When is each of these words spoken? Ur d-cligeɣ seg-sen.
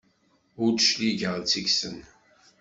Ur 0.63 0.69
d-cligeɣ 0.73 1.35
seg-sen. 1.51 1.97